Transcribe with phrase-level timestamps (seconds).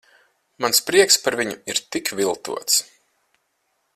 [0.63, 2.79] Mans prieks par viņu ir tik viltots.